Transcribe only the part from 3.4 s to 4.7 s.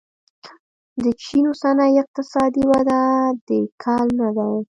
د کل نه دی.